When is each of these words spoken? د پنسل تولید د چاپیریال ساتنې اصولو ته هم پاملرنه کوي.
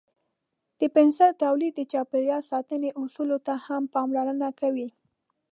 د 0.79 0.81
پنسل 0.95 1.31
تولید 1.43 1.73
د 1.75 1.81
چاپیریال 1.91 2.41
ساتنې 2.51 2.89
اصولو 3.01 3.37
ته 3.45 3.53
هم 3.65 3.83
پاملرنه 3.95 4.49
کوي. 4.59 4.87